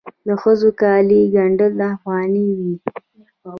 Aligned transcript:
د 0.27 0.29
ښځو 0.41 0.69
کالي 0.81 1.19
ګنډ 1.33 1.59
افغاني 1.95 2.45
وي. 2.57 2.73